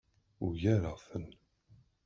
Ugareɣ-ten. 0.45 1.27